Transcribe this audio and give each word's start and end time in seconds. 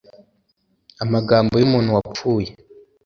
amagambo 1.03 1.53
y'umuntu 1.57 1.89
wapfuye 1.95 2.49